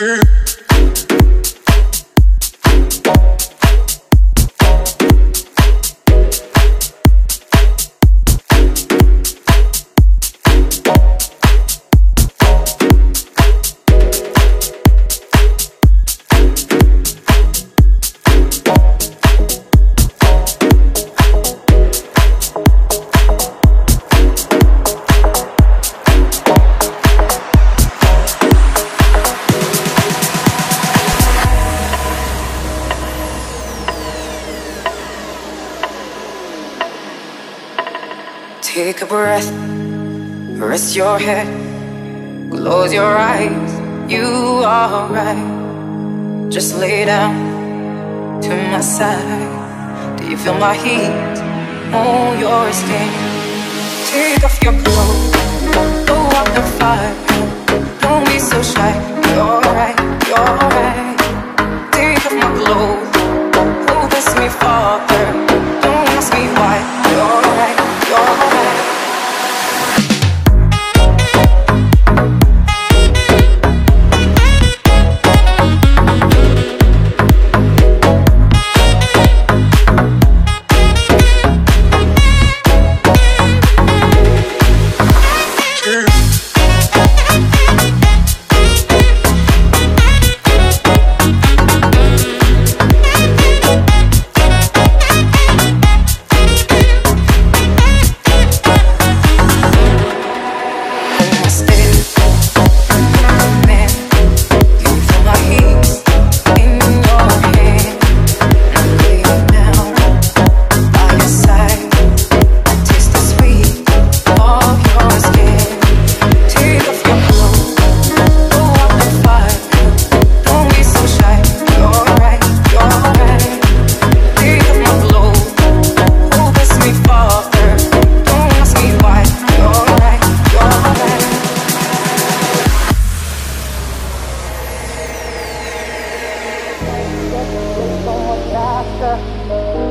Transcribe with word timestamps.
turn. 0.00 0.49
Take 38.72 39.02
a 39.02 39.06
breath, 39.06 39.50
rest 40.56 40.94
your 40.94 41.18
head, 41.18 41.48
close 42.52 42.94
your 42.94 43.18
eyes. 43.18 43.72
You 44.08 44.62
are 44.64 45.12
right. 45.12 46.50
Just 46.52 46.78
lay 46.78 47.04
down 47.04 48.40
to 48.40 48.50
my 48.70 48.80
side. 48.80 50.18
Do 50.18 50.30
you 50.30 50.36
feel 50.36 50.54
my 50.54 50.76
heat 50.76 51.10
on 51.92 52.38
your 52.38 52.72
skin? 52.72 53.10
Take 54.06 54.44
off 54.44 54.62
your 54.62 54.78
clothes, 54.84 55.32
blow 56.06 56.30
out 56.38 56.50
the 56.54 56.62
fire. 56.78 57.14
Don't 58.00 58.24
be 58.26 58.38
so 58.38 58.62
shy. 58.62 58.92
You're 59.34 59.60
right, 59.74 59.98
you're 60.28 60.56
right. 60.78 61.18
Take 61.90 62.24
off 62.24 62.34
my 62.38 62.50
clothes, 62.54 63.10
oh, 63.90 64.38
me, 64.38 64.48
Father. 64.48 65.49
stay 101.50 101.79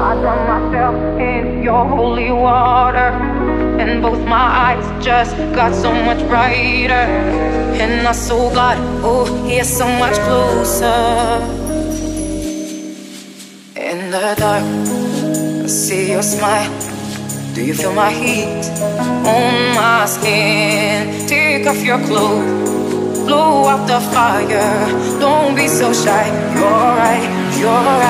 I 0.00 0.14
drown 0.14 0.42
myself 0.48 0.96
in 1.20 1.62
your 1.62 1.84
holy 1.84 2.32
water. 2.32 3.10
And 3.80 4.00
both 4.00 4.24
my 4.26 4.48
eyes 4.66 5.04
just 5.04 5.36
got 5.54 5.74
so 5.74 5.92
much 5.92 6.26
brighter. 6.26 7.06
And 7.82 8.08
I 8.08 8.12
saw 8.12 8.52
God, 8.54 8.78
oh, 9.04 9.26
He 9.44 9.58
is 9.58 9.68
so 9.68 9.86
much 9.98 10.16
closer. 10.26 11.40
In 13.76 14.10
the 14.10 14.34
dark, 14.38 14.64
I 15.64 15.66
see 15.66 16.12
your 16.12 16.22
smile. 16.22 16.72
Do 17.54 17.62
you 17.62 17.74
feel 17.74 17.92
my 17.92 18.10
heat 18.10 18.64
on 19.26 19.74
my 19.74 20.06
skin? 20.06 21.26
Take 21.26 21.66
off 21.66 21.82
your 21.84 21.98
clothes, 22.06 23.26
blow 23.26 23.66
out 23.66 23.86
the 23.86 24.00
fire. 24.14 25.20
Don't 25.20 25.54
be 25.54 25.66
so 25.68 25.92
shy. 25.92 26.26
You're 26.54 26.94
right, 27.02 27.58
you're 27.58 27.70
right. 27.70 28.09